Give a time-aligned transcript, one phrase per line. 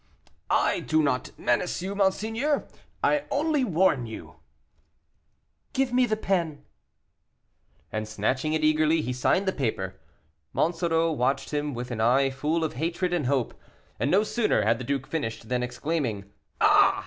[0.49, 2.67] "I do not menace you, monseigneur
[3.03, 4.37] I only warn you."
[5.73, 6.65] "Give me the pen."
[7.91, 9.99] And, snatching it eagerly, he signed the paper.
[10.53, 13.53] Monsoreau watched him with an eye full of hatred and hope,
[13.99, 16.97] and no sooner had the duke finished than, exclaiming "Ah!"